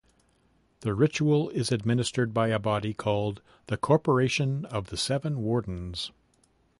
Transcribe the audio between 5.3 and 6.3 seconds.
Wardens.